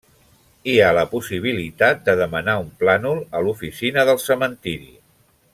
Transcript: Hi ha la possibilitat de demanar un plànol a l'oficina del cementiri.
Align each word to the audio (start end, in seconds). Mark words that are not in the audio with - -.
Hi 0.71 0.77
ha 0.83 0.87
la 0.97 1.03
possibilitat 1.11 2.01
de 2.09 2.17
demanar 2.21 2.57
un 2.63 2.73
plànol 2.81 3.23
a 3.41 3.45
l'oficina 3.49 4.11
del 4.11 4.23
cementiri. 4.29 4.95